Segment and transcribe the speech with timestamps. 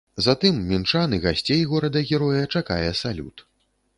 [0.25, 3.47] Затым мінчан і гасцей горада-героя чакае салют.